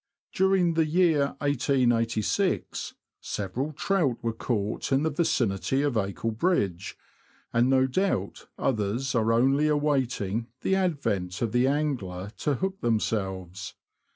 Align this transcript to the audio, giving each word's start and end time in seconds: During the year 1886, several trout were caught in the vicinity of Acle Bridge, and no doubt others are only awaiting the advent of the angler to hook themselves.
During 0.33 0.73
the 0.73 0.87
year 0.87 1.35
1886, 1.41 2.95
several 3.19 3.71
trout 3.71 4.17
were 4.23 4.33
caught 4.33 4.91
in 4.91 5.03
the 5.03 5.11
vicinity 5.11 5.83
of 5.83 5.93
Acle 5.95 6.31
Bridge, 6.35 6.97
and 7.53 7.69
no 7.69 7.85
doubt 7.85 8.47
others 8.57 9.13
are 9.13 9.31
only 9.31 9.67
awaiting 9.67 10.47
the 10.61 10.75
advent 10.75 11.39
of 11.43 11.51
the 11.51 11.67
angler 11.67 12.31
to 12.37 12.55
hook 12.55 12.81
themselves. 12.81 13.75